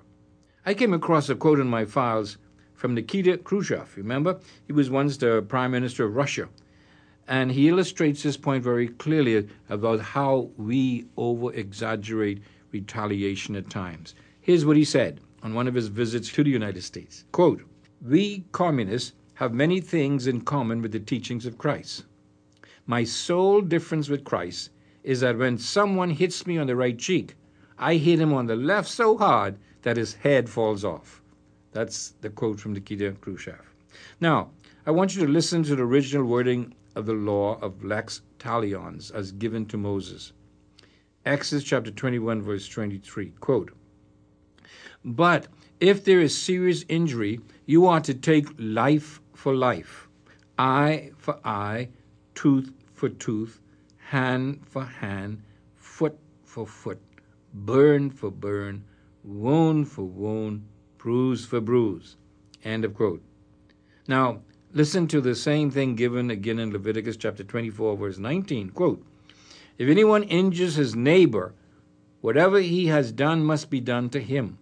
I 0.65 0.73
came 0.73 0.93
across 0.93 1.29
a 1.29 1.35
quote 1.35 1.59
in 1.59 1.67
my 1.67 1.85
files 1.85 2.37
from 2.73 2.93
Nikita 2.93 3.37
Khrushchev. 3.37 3.95
Remember, 3.97 4.39
he 4.67 4.73
was 4.73 4.89
once 4.89 5.17
the 5.17 5.41
prime 5.41 5.71
minister 5.71 6.05
of 6.05 6.15
Russia. 6.15 6.49
And 7.27 7.51
he 7.51 7.69
illustrates 7.69 8.21
this 8.21 8.37
point 8.37 8.63
very 8.63 8.87
clearly 8.87 9.47
about 9.69 9.99
how 9.99 10.51
we 10.57 11.07
over 11.17 11.51
exaggerate 11.53 12.43
retaliation 12.71 13.55
at 13.55 13.69
times. 13.69 14.13
Here's 14.41 14.65
what 14.65 14.77
he 14.77 14.85
said 14.85 15.21
on 15.41 15.53
one 15.53 15.67
of 15.67 15.73
his 15.73 15.87
visits 15.87 16.31
to 16.33 16.43
the 16.43 16.51
United 16.51 16.83
States 16.83 17.25
Quote, 17.31 17.63
We 18.01 18.45
communists 18.51 19.13
have 19.35 19.53
many 19.53 19.81
things 19.81 20.27
in 20.27 20.41
common 20.41 20.81
with 20.81 20.91
the 20.91 20.99
teachings 20.99 21.45
of 21.45 21.57
Christ. 21.57 22.05
My 22.85 23.03
sole 23.03 23.61
difference 23.61 24.07
with 24.07 24.23
Christ 24.23 24.69
is 25.05 25.19
that 25.19 25.37
when 25.37 25.57
someone 25.57 26.09
hits 26.09 26.47
me 26.47 26.57
on 26.57 26.65
the 26.65 26.75
right 26.75 26.97
cheek, 26.97 27.35
I 27.77 27.95
hit 27.95 28.19
him 28.19 28.33
on 28.33 28.47
the 28.47 28.55
left 28.55 28.89
so 28.89 29.15
hard 29.15 29.55
that 29.83 29.97
his 29.97 30.15
head 30.15 30.49
falls 30.49 30.83
off. 30.83 31.21
That's 31.71 32.15
the 32.21 32.31
quote 32.31 32.59
from 32.59 32.73
Nikita 32.73 33.11
Khrushchev. 33.21 33.61
Now, 34.19 34.49
I 34.87 34.91
want 34.91 35.15
you 35.15 35.23
to 35.23 35.31
listen 35.31 35.61
to 35.63 35.75
the 35.75 35.83
original 35.83 36.25
wording 36.25 36.73
of 36.95 37.05
the 37.05 37.13
law 37.13 37.59
of 37.61 37.83
lex 37.83 38.23
talionis 38.39 39.13
as 39.13 39.31
given 39.31 39.67
to 39.67 39.77
Moses. 39.77 40.33
Exodus 41.23 41.63
chapter 41.63 41.91
21, 41.91 42.41
verse 42.41 42.67
23. 42.67 43.31
Quote, 43.39 43.71
But 45.03 45.47
if 45.79 46.03
there 46.03 46.21
is 46.21 46.35
serious 46.35 46.83
injury, 46.89 47.41
you 47.67 47.85
are 47.85 48.01
to 48.01 48.13
take 48.15 48.47
life 48.57 49.21
for 49.35 49.53
life, 49.53 50.07
eye 50.57 51.11
for 51.17 51.37
eye, 51.43 51.89
tooth 52.33 52.71
for 52.93 53.09
tooth, 53.09 53.61
hand 54.09 54.61
for 54.67 54.85
hand, 54.85 55.41
foot 55.75 56.17
for 56.43 56.67
foot, 56.67 57.01
burn 57.53 58.09
for 58.11 58.29
burn, 58.29 58.83
wound 59.23 59.87
for 59.87 60.03
wound, 60.03 60.63
bruise 60.97 61.45
for 61.45 61.59
bruise. 61.59 62.15
End 62.63 62.85
of 62.85 62.93
quote. 62.93 63.23
Now, 64.07 64.41
listen 64.73 65.07
to 65.07 65.21
the 65.21 65.33
same 65.33 65.71
thing 65.71 65.95
given 65.95 66.29
again 66.29 66.59
in 66.59 66.71
Leviticus 66.71 67.17
chapter 67.17 67.43
24, 67.43 67.97
verse 67.97 68.17
19. 68.19 68.69
Quote, 68.69 69.03
If 69.79 69.89
anyone 69.89 70.23
injures 70.23 70.75
his 70.75 70.95
neighbor, 70.95 71.53
whatever 72.21 72.59
he 72.59 72.87
has 72.87 73.11
done 73.11 73.43
must 73.43 73.71
be 73.71 73.79
done 73.79 74.09
to 74.11 74.19
him. 74.19 74.59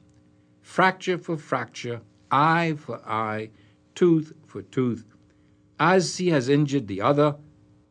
Fracture 0.61 1.17
for 1.17 1.35
fracture, 1.35 1.99
eye 2.31 2.75
for 2.77 3.01
eye, 3.05 3.49
tooth 3.93 4.31
for 4.47 4.61
tooth. 4.61 5.05
As 5.77 6.17
he 6.17 6.29
has 6.29 6.47
injured 6.47 6.87
the 6.87 7.01
other, 7.01 7.35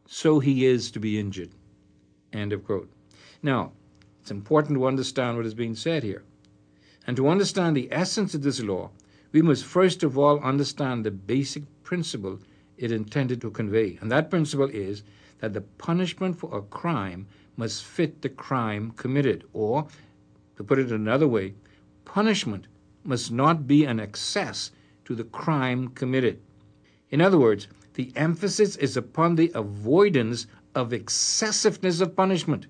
so 0.07 0.41
he 0.41 0.67
is 0.67 0.91
to 0.91 1.01
be 1.01 1.19
injured. 1.19 1.51
End 2.33 2.53
of 2.53 2.65
quote. 2.65 2.91
Now, 3.43 3.73
it's 4.21 4.31
important 4.31 4.79
to 4.79 4.87
understand 4.87 5.37
what 5.37 5.47
is 5.47 5.55
being 5.55 5.75
said 5.75 6.03
here. 6.03 6.23
And 7.07 7.17
to 7.17 7.29
understand 7.29 7.77
the 7.77 7.89
essence 7.91 8.35
of 8.35 8.43
this 8.43 8.61
law, 8.61 8.91
we 9.33 9.43
must 9.43 9.65
first 9.65 10.03
of 10.03 10.17
all 10.17 10.39
understand 10.41 11.05
the 11.05 11.11
basic 11.11 11.65
principle 11.83 12.39
it 12.77 12.93
intended 12.93 13.41
to 13.41 13.51
convey. 13.51 13.99
And 14.01 14.11
that 14.13 14.31
principle 14.31 14.69
is 14.69 15.03
that 15.41 15.53
the 15.53 15.61
punishment 15.61 16.39
for 16.39 16.57
a 16.57 16.63
crime 16.63 17.27
must 17.57 17.85
fit 17.85 18.23
the 18.23 18.29
crime 18.29 18.93
committed. 18.93 19.45
Or, 19.53 19.87
to 20.57 20.65
put 20.65 20.79
it 20.79 20.93
another 20.93 21.27
way, 21.27 21.55
punishment 22.05 22.69
must 23.05 23.33
not 23.33 23.67
be 23.67 23.85
an 23.85 23.99
excess 23.99 24.71
to 25.05 25.15
the 25.15 25.25
crime 25.25 25.89
committed. 25.89 26.41
In 27.11 27.21
other 27.21 27.39
words, 27.39 27.69
the 27.95 28.13
emphasis 28.17 28.77
is 28.77 28.97
upon 28.97 29.37
the 29.37 29.51
avoidance 29.55 30.47
of 30.75 30.93
excessiveness 30.93 32.01
of 32.01 32.17
punishment. 32.17 32.67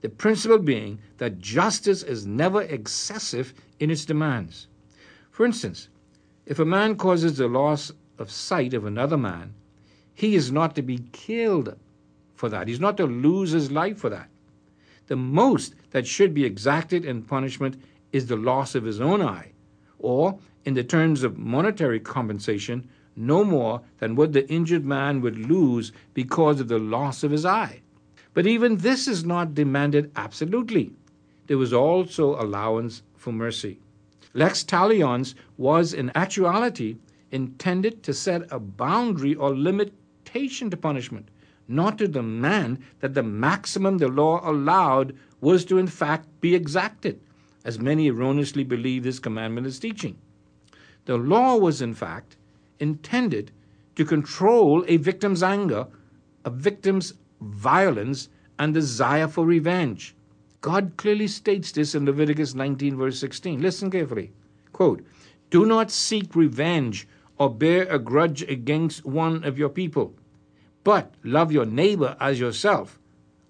The 0.00 0.08
principle 0.08 0.58
being 0.58 0.98
that 1.18 1.38
justice 1.38 2.02
is 2.02 2.26
never 2.26 2.62
excessive 2.62 3.54
in 3.80 3.90
its 3.90 4.04
demands. 4.04 4.68
For 5.30 5.44
instance, 5.46 5.88
if 6.46 6.58
a 6.58 6.64
man 6.64 6.96
causes 6.96 7.36
the 7.36 7.48
loss 7.48 7.90
of 8.18 8.30
sight 8.30 8.74
of 8.74 8.84
another 8.84 9.16
man, 9.16 9.54
he 10.14 10.34
is 10.34 10.52
not 10.52 10.74
to 10.76 10.82
be 10.82 11.08
killed 11.12 11.76
for 12.34 12.48
that. 12.48 12.68
He's 12.68 12.80
not 12.80 12.96
to 12.98 13.06
lose 13.06 13.50
his 13.50 13.72
life 13.72 13.98
for 13.98 14.10
that. 14.10 14.28
The 15.06 15.16
most 15.16 15.74
that 15.90 16.06
should 16.06 16.34
be 16.34 16.44
exacted 16.44 17.04
in 17.04 17.22
punishment 17.22 17.82
is 18.12 18.26
the 18.26 18.36
loss 18.36 18.74
of 18.74 18.84
his 18.84 19.00
own 19.00 19.20
eye, 19.20 19.52
or, 19.98 20.38
in 20.64 20.74
the 20.74 20.84
terms 20.84 21.22
of 21.22 21.36
monetary 21.36 21.98
compensation, 21.98 22.88
no 23.16 23.44
more 23.44 23.82
than 23.98 24.16
what 24.16 24.32
the 24.32 24.48
injured 24.50 24.84
man 24.84 25.20
would 25.20 25.38
lose 25.38 25.92
because 26.12 26.60
of 26.60 26.68
the 26.68 26.78
loss 26.78 27.22
of 27.22 27.30
his 27.30 27.44
eye. 27.44 27.80
But 28.32 28.46
even 28.46 28.78
this 28.78 29.06
is 29.06 29.24
not 29.24 29.54
demanded 29.54 30.10
absolutely. 30.16 30.92
There 31.46 31.58
was 31.58 31.72
also 31.72 32.40
allowance 32.40 33.02
for 33.16 33.32
mercy. 33.32 33.78
Lex 34.32 34.64
talionis 34.64 35.34
was 35.56 35.92
in 35.94 36.10
actuality 36.16 36.96
intended 37.30 38.02
to 38.02 38.12
set 38.12 38.50
a 38.50 38.58
boundary 38.58 39.34
or 39.34 39.56
limitation 39.56 40.70
to 40.70 40.76
punishment, 40.76 41.28
not 41.68 41.98
to 41.98 42.08
demand 42.08 42.78
that 43.00 43.14
the 43.14 43.22
maximum 43.22 43.98
the 43.98 44.08
law 44.08 44.40
allowed 44.48 45.16
was 45.40 45.64
to 45.64 45.78
in 45.78 45.86
fact 45.86 46.28
be 46.40 46.54
exacted, 46.54 47.20
as 47.64 47.78
many 47.78 48.08
erroneously 48.08 48.64
believe 48.64 49.04
this 49.04 49.18
commandment 49.18 49.66
is 49.66 49.78
teaching. 49.78 50.16
The 51.04 51.16
law 51.16 51.56
was 51.56 51.80
in 51.80 51.94
fact 51.94 52.36
intended 52.78 53.50
to 53.96 54.04
control 54.04 54.84
a 54.88 54.96
victim's 54.96 55.42
anger, 55.42 55.86
a 56.44 56.50
victim's 56.50 57.14
violence, 57.40 58.28
and 58.58 58.74
desire 58.74 59.28
for 59.28 59.44
revenge. 59.44 60.14
God 60.60 60.94
clearly 60.96 61.28
states 61.28 61.72
this 61.72 61.94
in 61.94 62.06
Leviticus 62.06 62.54
19, 62.54 62.96
verse 62.96 63.18
16. 63.20 63.60
Listen 63.60 63.90
carefully. 63.90 64.32
Quote, 64.72 65.04
Do 65.50 65.66
not 65.66 65.90
seek 65.90 66.34
revenge 66.34 67.06
or 67.38 67.54
bear 67.54 67.84
a 67.84 67.98
grudge 67.98 68.42
against 68.42 69.04
one 69.04 69.44
of 69.44 69.58
your 69.58 69.68
people, 69.68 70.14
but 70.82 71.14
love 71.22 71.52
your 71.52 71.66
neighbor 71.66 72.16
as 72.20 72.40
yourself. 72.40 72.98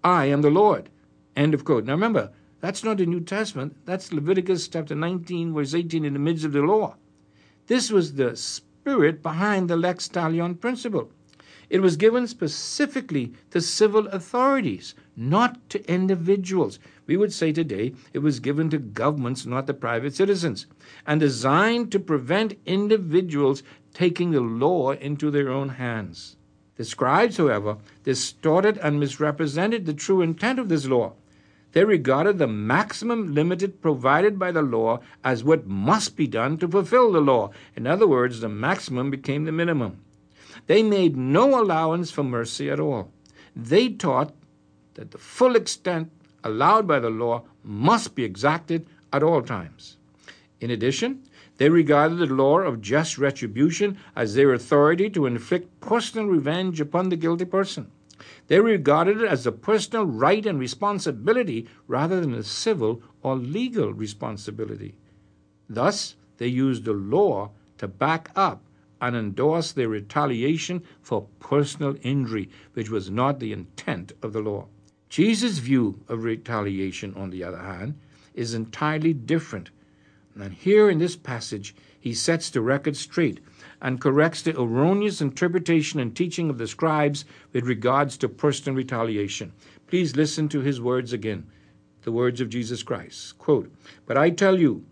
I 0.03 0.27
am 0.27 0.43
the 0.43 0.51
Lord. 0.51 0.91
End 1.37 1.55
of 1.55 1.65
quote. 1.65 1.85
Now 1.85 1.93
remember, 1.93 2.31
that's 2.61 2.83
not 2.83 2.97
the 2.97 3.07
New 3.07 3.21
Testament. 3.21 3.77
That's 3.85 4.13
Leviticus 4.13 4.69
chapter 4.69 4.95
19, 4.95 5.53
verse 5.53 5.75
18, 5.75 6.05
in 6.05 6.15
the 6.15 6.19
midst 6.19 6.45
of 6.45 6.53
the 6.53 6.63
law. 6.63 6.97
This 7.67 7.91
was 7.91 8.15
the 8.15 8.37
spirit 8.85 9.23
behind 9.23 9.71
the 9.71 9.77
lex 9.79 10.09
talionis 10.09 10.61
principle. 10.61 11.11
It 11.71 11.81
was 11.81 11.97
given 11.97 12.29
specifically 12.29 13.33
to 13.51 13.63
civil 13.63 14.07
authorities, 14.09 14.95
not 15.17 15.71
to 15.71 15.91
individuals. 15.91 16.79
We 17.07 17.17
would 17.17 17.33
say 17.33 17.51
today 17.51 17.95
it 18.13 18.19
was 18.19 18.41
given 18.41 18.69
to 18.69 18.79
governments, 18.79 19.47
not 19.47 19.67
to 19.69 19.73
private 19.73 20.15
citizens, 20.15 20.67
and 21.07 21.19
designed 21.19 21.93
to 21.93 21.99
prevent 21.99 22.59
individuals 22.67 23.63
taking 23.95 24.33
the 24.33 24.43
law 24.43 24.91
into 24.91 25.31
their 25.31 25.49
own 25.49 25.71
hands. 25.71 26.37
The 26.77 26.85
scribes, 26.85 27.39
however, 27.39 27.79
distorted 28.03 28.77
and 28.83 29.01
misrepresented 29.01 29.87
the 29.87 29.95
true 29.95 30.21
intent 30.21 30.59
of 30.59 30.69
this 30.69 30.85
law. 30.85 31.15
They 31.75 31.85
regarded 31.85 32.39
the 32.39 32.47
maximum 32.47 33.35
limit 33.35 33.83
provided 33.83 34.39
by 34.39 34.53
the 34.53 34.63
law 34.63 35.01
as 35.25 35.43
what 35.43 35.67
must 35.67 36.17
be 36.17 36.29
done 36.29 36.57
to 36.59 36.69
fulfill 36.69 37.11
the 37.11 37.21
law. 37.21 37.51
In 37.75 37.85
other 37.89 38.07
words, 38.07 38.39
the 38.39 38.49
maximum 38.49 39.11
became 39.11 39.45
the 39.45 39.51
minimum. 39.51 39.99
They 40.69 40.85
made 40.85 41.17
no 41.17 41.61
allowance 41.61 42.13
for 42.13 42.23
mercy 42.23 42.71
at 42.71 42.79
all. 42.79 43.11
They 43.57 43.89
taught 43.89 44.33
that 44.95 45.11
the 45.11 45.19
full 45.19 45.57
extent 45.57 46.13
allowed 46.45 46.87
by 46.87 47.01
the 47.01 47.11
law 47.11 47.43
must 47.65 48.15
be 48.15 48.23
exacted 48.23 48.87
at 49.13 49.25
all 49.25 49.43
times. 49.43 49.97
In 50.61 50.71
addition, 50.71 51.25
they 51.57 51.71
regarded 51.71 52.19
the 52.19 52.27
law 52.27 52.61
of 52.61 52.83
just 52.83 53.19
retribution 53.19 53.99
as 54.15 54.35
their 54.35 54.53
authority 54.53 55.11
to 55.11 55.27
inflict 55.27 55.81
personal 55.81 56.29
revenge 56.29 56.81
upon 56.81 57.09
the 57.09 57.17
guilty 57.17 57.45
person. 57.45 57.91
They 58.47 58.61
regarded 58.61 59.21
it 59.21 59.29
as 59.29 59.47
a 59.47 59.53
personal 59.53 60.07
right 60.07 60.45
and 60.45 60.59
responsibility 60.59 61.67
rather 61.87 62.21
than 62.21 62.35
a 62.35 62.43
civil 62.43 63.03
or 63.23 63.37
legal 63.37 63.93
responsibility. 63.93 64.95
Thus, 65.69 66.17
they 66.39 66.49
used 66.49 66.85
the 66.85 66.93
law 66.93 67.51
to 67.79 67.89
back 67.89 68.31
up 68.37 68.65
and 69.01 69.17
endorse 69.17 69.73
their 69.73 69.89
retaliation 69.89 70.83
for 71.03 71.29
personal 71.41 71.97
injury, 72.03 72.49
which 72.73 72.91
was 72.91 73.11
not 73.11 73.39
the 73.41 73.53
intent 73.53 74.13
of 74.23 74.33
the 74.33 74.41
law. 74.41 74.67
Jesus' 75.09 75.59
view 75.59 76.01
of 76.09 76.25
retaliation, 76.25 77.15
on 77.15 77.31
the 77.31 77.45
other 77.45 77.59
hand, 77.59 77.99
is 78.35 78.55
entirely 78.55 79.13
different. 79.13 79.71
And 80.35 80.53
here 80.53 80.91
in 80.91 80.99
this 80.99 81.17
passage, 81.17 81.75
he 82.01 82.15
sets 82.15 82.51
the 82.51 82.61
record 82.61 82.97
straight 82.97 83.41
and 83.85 84.01
corrects 84.01 84.41
the 84.41 84.59
erroneous 84.59 85.21
interpretation 85.21 86.01
and 86.01 86.17
teaching 86.17 86.49
of 86.49 86.57
the 86.57 86.67
scribes 86.67 87.27
with 87.53 87.67
regards 87.67 88.17
to 88.17 88.27
personal 88.31 88.75
retaliation. 88.75 89.53
Please 89.87 90.17
listen 90.17 90.49
to 90.49 90.63
his 90.63 90.81
words 90.81 91.13
again, 91.13 91.47
the 92.03 92.11
words 92.11 92.41
of 92.41 92.49
Jesus 92.49 92.83
Christ. 92.83 93.37
Quote, 93.37 93.71
But 94.07 94.17
I 94.17 94.31
tell 94.31 94.59
you, 94.59 94.87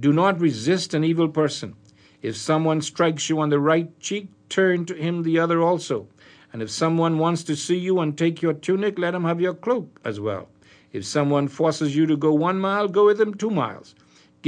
do 0.00 0.14
not 0.14 0.40
resist 0.40 0.94
an 0.94 1.04
evil 1.04 1.28
person. 1.28 1.76
If 2.22 2.38
someone 2.38 2.80
strikes 2.80 3.28
you 3.28 3.38
on 3.38 3.50
the 3.50 3.60
right 3.60 4.00
cheek, 4.00 4.28
turn 4.48 4.86
to 4.86 4.94
him 4.94 5.24
the 5.24 5.38
other 5.38 5.60
also. 5.60 6.08
And 6.50 6.62
if 6.62 6.70
someone 6.70 7.18
wants 7.18 7.44
to 7.44 7.54
see 7.54 7.76
you 7.76 8.00
and 8.00 8.16
take 8.16 8.40
your 8.40 8.54
tunic, 8.54 8.98
let 8.98 9.14
him 9.14 9.24
have 9.24 9.42
your 9.42 9.52
cloak 9.52 10.00
as 10.06 10.20
well. 10.20 10.48
If 10.90 11.04
someone 11.04 11.48
forces 11.48 11.94
you 11.94 12.06
to 12.06 12.16
go 12.16 12.32
one 12.32 12.58
mile, 12.58 12.88
go 12.88 13.04
with 13.04 13.20
him 13.20 13.34
two 13.34 13.50
miles. 13.50 13.94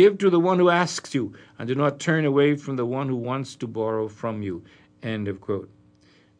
Give 0.01 0.17
to 0.17 0.31
the 0.31 0.41
one 0.41 0.59
who 0.59 0.71
asks 0.71 1.15
you, 1.15 1.35
and 1.59 1.69
do 1.69 1.75
not 1.75 2.01
turn 2.01 2.25
away 2.25 2.55
from 2.57 2.77
the 2.77 2.87
one 2.87 3.09
who 3.09 3.17
wants 3.17 3.55
to 3.57 3.67
borrow 3.67 4.09
from 4.09 4.41
you. 4.41 4.65
End 5.03 5.29
of 5.29 5.43
quote. 5.43 5.69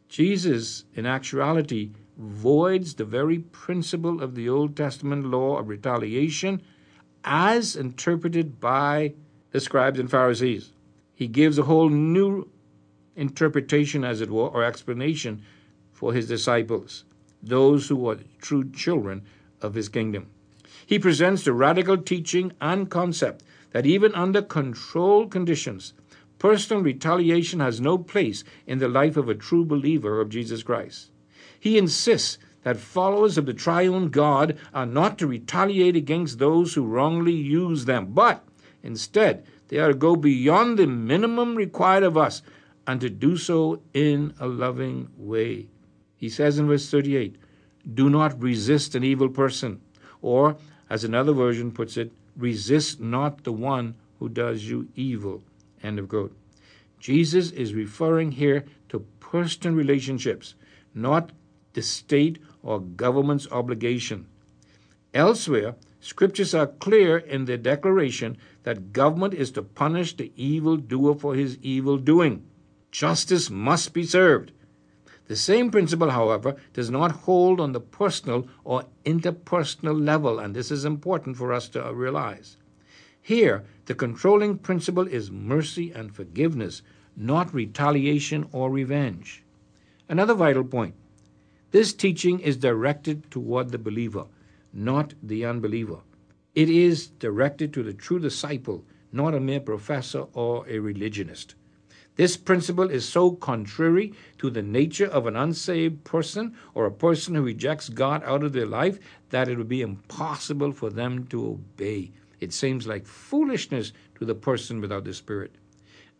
Jesus, 0.09 0.85
in 0.95 1.05
actuality, 1.05 1.91
voids 2.17 2.95
the 2.95 3.05
very 3.05 3.37
principle 3.37 4.19
of 4.19 4.33
the 4.33 4.49
Old 4.49 4.75
Testament 4.75 5.27
law 5.27 5.59
of 5.59 5.67
retaliation 5.67 6.63
as 7.23 7.75
interpreted 7.75 8.59
by 8.59 9.13
the 9.51 9.59
scribes 9.59 9.99
and 9.99 10.09
Pharisees. 10.09 10.71
He 11.13 11.27
gives 11.27 11.59
a 11.59 11.69
whole 11.69 11.89
new 11.89 12.49
interpretation, 13.15 14.03
as 14.03 14.21
it 14.21 14.31
were, 14.31 14.47
or 14.47 14.63
explanation 14.63 15.43
for 15.91 16.13
his 16.13 16.27
disciples, 16.27 17.03
those 17.43 17.89
who 17.89 18.09
are 18.09 18.17
true 18.41 18.71
children 18.71 19.21
of 19.61 19.75
his 19.75 19.87
kingdom. 19.87 20.31
He 20.83 20.97
presents 20.97 21.43
the 21.43 21.53
radical 21.53 21.97
teaching 21.99 22.53
and 22.59 22.89
concept 22.89 23.43
that 23.71 23.85
even 23.85 24.13
under 24.15 24.41
controlled 24.41 25.31
conditions, 25.31 25.93
personal 26.39 26.83
retaliation 26.83 27.59
has 27.59 27.79
no 27.79 27.97
place 27.97 28.43
in 28.65 28.79
the 28.79 28.87
life 28.87 29.17
of 29.17 29.29
a 29.29 29.35
true 29.35 29.65
believer 29.65 30.19
of 30.19 30.29
Jesus 30.29 30.63
Christ. 30.63 31.11
He 31.59 31.77
insists 31.77 32.37
that 32.63 32.77
followers 32.77 33.37
of 33.37 33.45
the 33.45 33.53
triune 33.53 34.09
God 34.09 34.57
are 34.73 34.85
not 34.85 35.17
to 35.19 35.27
retaliate 35.27 35.95
against 35.95 36.39
those 36.39 36.73
who 36.73 36.85
wrongly 36.85 37.33
use 37.33 37.85
them, 37.85 38.07
but 38.13 38.43
instead 38.83 39.45
they 39.67 39.77
are 39.77 39.89
to 39.89 39.93
go 39.93 40.15
beyond 40.15 40.77
the 40.77 40.87
minimum 40.87 41.55
required 41.55 42.03
of 42.03 42.17
us 42.17 42.41
and 42.85 42.99
to 43.01 43.09
do 43.09 43.37
so 43.37 43.81
in 43.93 44.33
a 44.39 44.47
loving 44.47 45.09
way. 45.17 45.69
He 46.15 46.29
says 46.29 46.59
in 46.59 46.67
verse 46.67 46.89
38 46.89 47.35
Do 47.93 48.09
not 48.09 48.41
resist 48.41 48.95
an 48.95 49.03
evil 49.03 49.29
person, 49.29 49.81
or, 50.21 50.57
as 50.89 51.03
another 51.03 51.33
version 51.33 51.71
puts 51.71 51.97
it, 51.97 52.11
resist 52.35 52.99
not 52.99 53.43
the 53.43 53.51
one 53.51 53.95
who 54.19 54.29
does 54.29 54.69
you 54.69 54.87
evil. 54.95 55.43
End 55.83 55.99
of 55.99 56.09
quote. 56.09 56.35
Jesus 56.99 57.51
is 57.51 57.73
referring 57.73 58.33
here 58.33 58.65
to 58.89 59.05
personal 59.19 59.75
relationships, 59.75 60.53
not 60.93 61.31
the 61.73 61.81
state 61.81 62.37
or 62.61 62.79
government's 62.79 63.51
obligation. 63.51 64.27
Elsewhere, 65.13 65.75
scriptures 65.99 66.53
are 66.53 66.67
clear 66.67 67.17
in 67.17 67.45
their 67.45 67.57
declaration 67.57 68.37
that 68.63 68.93
government 68.93 69.33
is 69.33 69.51
to 69.51 69.63
punish 69.63 70.15
the 70.15 70.31
evil 70.35 70.77
doer 70.77 71.15
for 71.15 71.35
his 71.35 71.57
evil 71.61 71.97
doing. 71.97 72.45
Justice 72.91 73.49
must 73.49 73.93
be 73.93 74.03
served. 74.03 74.51
The 75.27 75.35
same 75.35 75.71
principle, 75.71 76.09
however, 76.09 76.55
does 76.73 76.89
not 76.89 77.11
hold 77.11 77.59
on 77.59 77.71
the 77.71 77.79
personal 77.79 78.47
or 78.63 78.85
interpersonal 79.05 80.03
level, 80.03 80.39
and 80.39 80.55
this 80.55 80.71
is 80.71 80.83
important 80.83 81.37
for 81.37 81.53
us 81.53 81.69
to 81.69 81.93
realize. 81.93 82.57
Here, 83.21 83.63
the 83.85 83.95
controlling 83.95 84.57
principle 84.57 85.07
is 85.07 85.31
mercy 85.31 85.91
and 85.91 86.13
forgiveness, 86.13 86.81
not 87.15 87.53
retaliation 87.53 88.47
or 88.51 88.71
revenge. 88.71 89.43
Another 90.09 90.33
vital 90.33 90.63
point 90.63 90.95
this 91.71 91.93
teaching 91.93 92.39
is 92.41 92.57
directed 92.57 93.31
toward 93.31 93.69
the 93.69 93.77
believer, 93.77 94.25
not 94.73 95.13
the 95.23 95.45
unbeliever. 95.45 95.99
It 96.53 96.69
is 96.69 97.07
directed 97.07 97.73
to 97.73 97.83
the 97.83 97.93
true 97.93 98.19
disciple, 98.19 98.83
not 99.13 99.33
a 99.33 99.39
mere 99.39 99.61
professor 99.61 100.25
or 100.33 100.67
a 100.67 100.79
religionist. 100.79 101.55
This 102.21 102.37
principle 102.37 102.91
is 102.91 103.09
so 103.09 103.31
contrary 103.31 104.13
to 104.37 104.51
the 104.51 104.61
nature 104.61 105.07
of 105.07 105.25
an 105.25 105.35
unsaved 105.35 106.03
person 106.03 106.55
or 106.75 106.85
a 106.85 106.91
person 106.91 107.33
who 107.33 107.41
rejects 107.41 107.89
God 107.89 108.21
out 108.25 108.43
of 108.43 108.53
their 108.53 108.67
life 108.67 108.99
that 109.31 109.47
it 109.47 109.57
would 109.57 109.67
be 109.67 109.81
impossible 109.81 110.71
for 110.71 110.91
them 110.91 111.25
to 111.29 111.47
obey. 111.47 112.11
It 112.39 112.53
seems 112.53 112.85
like 112.85 113.07
foolishness 113.07 113.91
to 114.19 114.25
the 114.25 114.35
person 114.35 114.79
without 114.79 115.03
the 115.03 115.15
Spirit. 115.15 115.55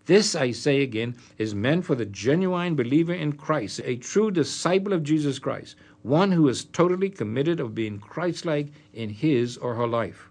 This, 0.07 0.33
I 0.33 0.53
say 0.53 0.81
again, 0.81 1.17
is 1.37 1.53
meant 1.53 1.85
for 1.85 1.93
the 1.93 2.07
genuine 2.07 2.75
believer 2.75 3.13
in 3.13 3.33
Christ, 3.33 3.79
a 3.83 3.97
true 3.97 4.31
disciple 4.31 4.93
of 4.93 5.03
Jesus 5.03 5.37
Christ, 5.37 5.75
one 6.01 6.31
who 6.31 6.47
is 6.47 6.65
totally 6.65 7.11
committed 7.11 7.59
of 7.59 7.75
being 7.75 7.99
Christ-like 7.99 8.69
in 8.91 9.11
his 9.11 9.55
or 9.55 9.75
her 9.75 9.85
life. 9.85 10.30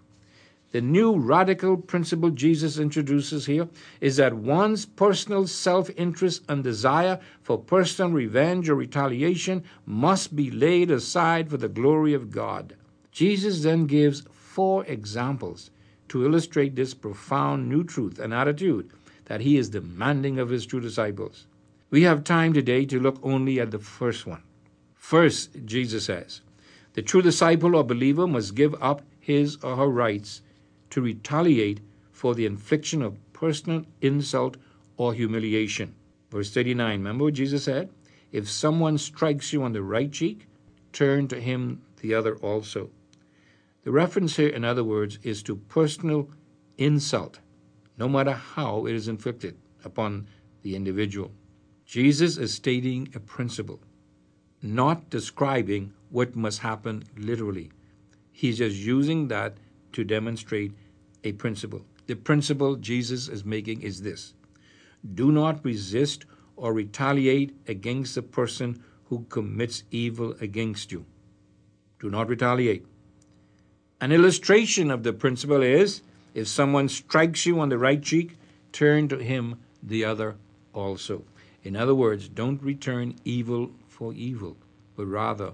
The 0.71 0.79
new 0.79 1.17
radical 1.17 1.75
principle 1.75 2.29
Jesus 2.29 2.79
introduces 2.79 3.45
here 3.45 3.67
is 3.99 4.15
that 4.15 4.33
one's 4.33 4.85
personal 4.85 5.45
self 5.45 5.89
interest 5.97 6.43
and 6.47 6.63
desire 6.63 7.19
for 7.41 7.57
personal 7.57 8.11
revenge 8.11 8.69
or 8.69 8.75
retaliation 8.75 9.65
must 9.85 10.33
be 10.33 10.49
laid 10.49 10.89
aside 10.89 11.49
for 11.49 11.57
the 11.57 11.67
glory 11.67 12.13
of 12.13 12.31
God. 12.31 12.75
Jesus 13.11 13.63
then 13.63 13.85
gives 13.85 14.23
four 14.31 14.85
examples 14.85 15.71
to 16.07 16.25
illustrate 16.25 16.77
this 16.77 16.93
profound 16.93 17.67
new 17.67 17.83
truth 17.83 18.17
and 18.17 18.33
attitude 18.33 18.89
that 19.25 19.41
he 19.41 19.57
is 19.57 19.69
demanding 19.69 20.39
of 20.39 20.49
his 20.49 20.65
true 20.65 20.79
disciples. 20.79 21.47
We 21.89 22.03
have 22.03 22.23
time 22.23 22.53
today 22.53 22.85
to 22.85 22.99
look 22.99 23.19
only 23.23 23.59
at 23.59 23.71
the 23.71 23.79
first 23.79 24.25
one. 24.25 24.43
First, 24.95 25.65
Jesus 25.65 26.05
says, 26.05 26.39
the 26.93 27.01
true 27.01 27.21
disciple 27.21 27.75
or 27.75 27.83
believer 27.83 28.25
must 28.25 28.55
give 28.55 28.73
up 28.81 29.01
his 29.19 29.57
or 29.57 29.75
her 29.75 29.87
rights 29.87 30.41
to 30.91 31.01
retaliate 31.01 31.81
for 32.11 32.35
the 32.35 32.45
infliction 32.45 33.01
of 33.01 33.17
personal 33.33 33.85
insult 34.01 34.57
or 34.97 35.13
humiliation. 35.13 35.95
Verse 36.29 36.53
39, 36.53 36.99
remember 36.99 37.25
what 37.25 37.33
Jesus 37.33 37.63
said? 37.63 37.89
If 38.31 38.49
someone 38.49 38.97
strikes 38.97 39.51
you 39.51 39.63
on 39.63 39.73
the 39.73 39.81
right 39.81 40.11
cheek, 40.11 40.47
turn 40.93 41.27
to 41.29 41.41
him 41.41 41.81
the 42.01 42.13
other 42.13 42.35
also. 42.37 42.89
The 43.83 43.91
reference 43.91 44.35
here, 44.35 44.49
in 44.49 44.63
other 44.63 44.83
words, 44.83 45.17
is 45.23 45.41
to 45.43 45.55
personal 45.55 46.29
insult, 46.77 47.39
no 47.97 48.07
matter 48.07 48.33
how 48.33 48.85
it 48.85 48.93
is 48.93 49.07
inflicted 49.07 49.57
upon 49.83 50.27
the 50.61 50.75
individual. 50.75 51.31
Jesus 51.85 52.37
is 52.37 52.53
stating 52.53 53.09
a 53.15 53.19
principle, 53.19 53.79
not 54.61 55.09
describing 55.09 55.93
what 56.09 56.35
must 56.35 56.59
happen 56.59 57.03
literally. 57.17 57.71
He's 58.31 58.59
just 58.59 58.77
using 58.77 59.27
that 59.29 59.57
to 59.93 60.03
demonstrate 60.03 60.73
a 61.23 61.31
principle. 61.33 61.81
The 62.07 62.15
principle 62.15 62.75
Jesus 62.75 63.27
is 63.27 63.45
making 63.45 63.81
is 63.81 64.01
this 64.01 64.33
do 65.15 65.31
not 65.31 65.63
resist 65.65 66.25
or 66.55 66.73
retaliate 66.73 67.55
against 67.67 68.15
the 68.15 68.21
person 68.21 68.83
who 69.05 69.25
commits 69.29 69.83
evil 69.91 70.35
against 70.39 70.91
you. 70.91 71.05
Do 71.99 72.09
not 72.09 72.29
retaliate. 72.29 72.85
An 73.99 74.11
illustration 74.11 74.89
of 74.91 75.03
the 75.03 75.13
principle 75.13 75.61
is 75.61 76.01
if 76.33 76.47
someone 76.47 76.87
strikes 76.87 77.45
you 77.45 77.59
on 77.59 77.69
the 77.69 77.77
right 77.77 78.01
cheek, 78.01 78.37
turn 78.71 79.07
to 79.09 79.17
him 79.17 79.59
the 79.83 80.05
other 80.05 80.35
also. 80.73 81.23
In 81.63 81.75
other 81.75 81.93
words, 81.93 82.27
don't 82.27 82.61
return 82.63 83.15
evil 83.25 83.71
for 83.87 84.13
evil, 84.13 84.57
but 84.95 85.05
rather 85.05 85.53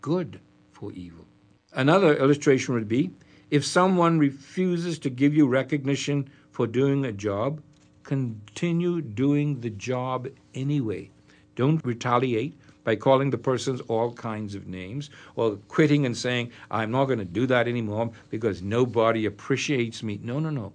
good 0.00 0.40
for 0.72 0.92
evil. 0.92 1.26
Another 1.72 2.16
illustration 2.16 2.74
would 2.74 2.88
be 2.88 3.10
if 3.54 3.64
someone 3.64 4.18
refuses 4.18 4.98
to 4.98 5.08
give 5.08 5.32
you 5.32 5.46
recognition 5.46 6.28
for 6.50 6.66
doing 6.66 7.04
a 7.04 7.12
job, 7.12 7.62
continue 8.02 9.00
doing 9.00 9.60
the 9.60 9.70
job 9.70 10.26
anyway. 10.56 11.08
Don't 11.54 11.86
retaliate 11.86 12.58
by 12.82 12.96
calling 12.96 13.30
the 13.30 13.38
persons 13.38 13.80
all 13.82 14.12
kinds 14.12 14.56
of 14.56 14.66
names 14.66 15.10
or 15.36 15.54
quitting 15.68 16.04
and 16.04 16.16
saying, 16.16 16.50
I'm 16.68 16.90
not 16.90 17.04
going 17.04 17.20
to 17.20 17.24
do 17.24 17.46
that 17.46 17.68
anymore 17.68 18.10
because 18.28 18.60
nobody 18.60 19.24
appreciates 19.24 20.02
me. 20.02 20.18
No, 20.20 20.40
no, 20.40 20.50
no. 20.50 20.72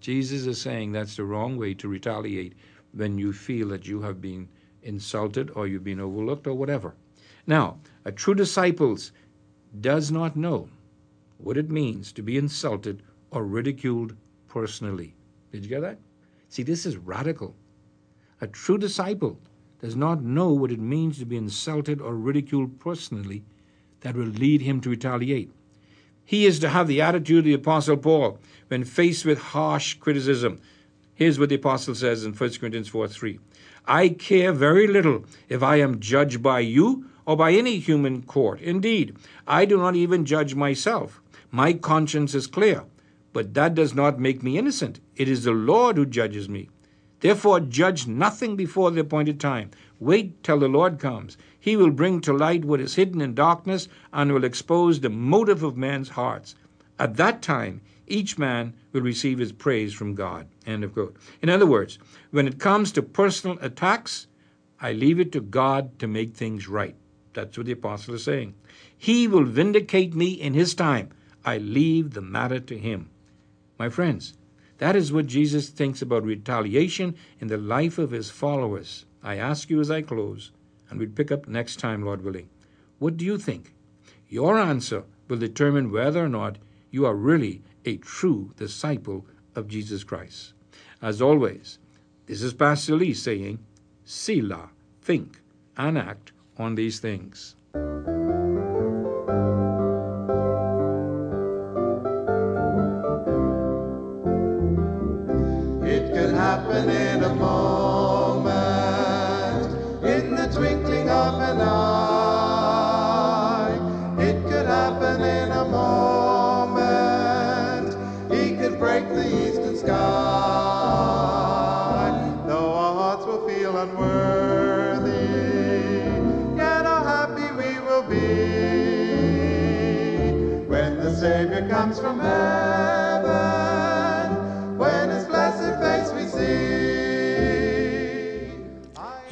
Jesus 0.00 0.46
is 0.46 0.58
saying 0.58 0.92
that's 0.92 1.16
the 1.16 1.24
wrong 1.24 1.58
way 1.58 1.74
to 1.74 1.86
retaliate 1.86 2.54
when 2.92 3.18
you 3.18 3.34
feel 3.34 3.68
that 3.68 3.86
you 3.86 4.00
have 4.00 4.22
been 4.22 4.48
insulted 4.84 5.50
or 5.50 5.66
you've 5.66 5.84
been 5.84 6.00
overlooked 6.00 6.46
or 6.46 6.54
whatever. 6.54 6.94
Now, 7.46 7.76
a 8.06 8.10
true 8.10 8.34
disciple 8.34 8.96
does 9.82 10.10
not 10.10 10.34
know 10.34 10.70
what 11.42 11.56
it 11.56 11.70
means 11.70 12.12
to 12.12 12.22
be 12.22 12.38
insulted 12.38 13.02
or 13.30 13.44
ridiculed 13.44 14.16
personally. 14.48 15.14
Did 15.50 15.64
you 15.64 15.68
get 15.68 15.80
that? 15.80 15.98
See, 16.48 16.62
this 16.62 16.86
is 16.86 16.96
radical. 16.96 17.54
A 18.40 18.46
true 18.46 18.78
disciple 18.78 19.38
does 19.80 19.96
not 19.96 20.22
know 20.22 20.52
what 20.52 20.70
it 20.70 20.80
means 20.80 21.18
to 21.18 21.24
be 21.24 21.36
insulted 21.36 22.00
or 22.00 22.14
ridiculed 22.14 22.78
personally 22.78 23.42
that 24.00 24.14
will 24.14 24.26
lead 24.26 24.62
him 24.62 24.80
to 24.80 24.90
retaliate. 24.90 25.50
He 26.24 26.46
is 26.46 26.58
to 26.60 26.68
have 26.68 26.88
the 26.88 27.00
attitude 27.00 27.38
of 27.38 27.44
the 27.44 27.54
Apostle 27.54 27.96
Paul 27.96 28.38
when 28.68 28.84
faced 28.84 29.24
with 29.24 29.38
harsh 29.38 29.94
criticism. 29.94 30.60
Here's 31.14 31.38
what 31.38 31.48
the 31.48 31.56
Apostle 31.56 31.94
says 31.94 32.24
in 32.24 32.32
1 32.32 32.50
Corinthians 32.54 32.88
4 32.88 33.08
3. 33.08 33.38
I 33.86 34.10
care 34.10 34.52
very 34.52 34.86
little 34.86 35.24
if 35.48 35.62
I 35.62 35.76
am 35.76 36.00
judged 36.00 36.42
by 36.42 36.60
you 36.60 37.06
or 37.26 37.36
by 37.36 37.52
any 37.52 37.78
human 37.78 38.22
court. 38.22 38.60
Indeed, 38.60 39.16
I 39.46 39.64
do 39.64 39.78
not 39.78 39.96
even 39.96 40.24
judge 40.24 40.54
myself. 40.54 41.21
My 41.54 41.74
conscience 41.74 42.34
is 42.34 42.46
clear, 42.46 42.84
but 43.34 43.52
that 43.52 43.74
does 43.74 43.94
not 43.94 44.18
make 44.18 44.42
me 44.42 44.56
innocent. 44.56 45.00
It 45.16 45.28
is 45.28 45.44
the 45.44 45.52
Lord 45.52 45.98
who 45.98 46.06
judges 46.06 46.48
me. 46.48 46.70
Therefore, 47.20 47.60
judge 47.60 48.06
nothing 48.06 48.56
before 48.56 48.90
the 48.90 49.02
appointed 49.02 49.38
time. 49.38 49.70
Wait 50.00 50.42
till 50.42 50.58
the 50.58 50.66
Lord 50.66 50.98
comes. 50.98 51.36
He 51.60 51.76
will 51.76 51.90
bring 51.90 52.22
to 52.22 52.32
light 52.32 52.64
what 52.64 52.80
is 52.80 52.94
hidden 52.94 53.20
in 53.20 53.34
darkness 53.34 53.86
and 54.14 54.32
will 54.32 54.44
expose 54.44 55.00
the 55.00 55.10
motive 55.10 55.62
of 55.62 55.76
men's 55.76 56.08
hearts. 56.08 56.54
At 56.98 57.16
that 57.18 57.42
time, 57.42 57.82
each 58.06 58.38
man 58.38 58.72
will 58.92 59.02
receive 59.02 59.38
his 59.38 59.52
praise 59.52 59.92
from 59.92 60.14
God. 60.14 60.48
End 60.66 60.82
of 60.82 60.94
quote. 60.94 61.16
In 61.42 61.50
other 61.50 61.66
words, 61.66 61.98
when 62.30 62.48
it 62.48 62.58
comes 62.58 62.92
to 62.92 63.02
personal 63.02 63.58
attacks, 63.60 64.26
I 64.80 64.92
leave 64.92 65.20
it 65.20 65.32
to 65.32 65.40
God 65.42 65.98
to 65.98 66.06
make 66.08 66.34
things 66.34 66.66
right. 66.66 66.96
That's 67.34 67.58
what 67.58 67.66
the 67.66 67.72
apostle 67.72 68.14
is 68.14 68.24
saying. 68.24 68.54
He 68.96 69.28
will 69.28 69.44
vindicate 69.44 70.14
me 70.14 70.32
in 70.32 70.54
his 70.54 70.74
time. 70.74 71.10
I 71.44 71.58
leave 71.58 72.14
the 72.14 72.22
matter 72.22 72.60
to 72.60 72.78
him. 72.78 73.10
My 73.78 73.88
friends, 73.88 74.34
that 74.78 74.96
is 74.96 75.12
what 75.12 75.26
Jesus 75.26 75.68
thinks 75.68 76.02
about 76.02 76.24
retaliation 76.24 77.14
in 77.40 77.48
the 77.48 77.56
life 77.56 77.98
of 77.98 78.10
his 78.10 78.30
followers. 78.30 79.06
I 79.22 79.36
ask 79.36 79.70
you 79.70 79.80
as 79.80 79.90
I 79.90 80.02
close, 80.02 80.50
and 80.88 80.98
we'll 80.98 81.08
pick 81.08 81.30
up 81.30 81.48
next 81.48 81.76
time, 81.76 82.04
Lord 82.04 82.24
willing. 82.24 82.48
What 82.98 83.16
do 83.16 83.24
you 83.24 83.38
think? 83.38 83.74
Your 84.28 84.58
answer 84.58 85.04
will 85.28 85.38
determine 85.38 85.92
whether 85.92 86.24
or 86.24 86.28
not 86.28 86.58
you 86.90 87.06
are 87.06 87.14
really 87.14 87.62
a 87.84 87.96
true 87.96 88.52
disciple 88.56 89.26
of 89.54 89.68
Jesus 89.68 90.04
Christ. 90.04 90.52
As 91.00 91.20
always, 91.20 91.78
this 92.26 92.42
is 92.42 92.54
Pastor 92.54 92.96
Lee 92.96 93.14
saying, 93.14 93.58
Selah, 94.04 94.70
think 95.00 95.40
and 95.76 95.98
act 95.98 96.32
on 96.56 96.74
these 96.74 97.00
things. 97.00 97.56
Happen 106.52 106.90
in 106.90 107.22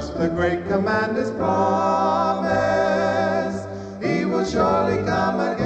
Trust 0.00 0.16
the 0.16 0.28
great 0.28 0.66
commander's 0.66 1.30
promise, 1.32 2.46
he 4.02 4.24
will 4.24 4.46
surely 4.46 4.96
come 5.04 5.40
again. 5.40 5.59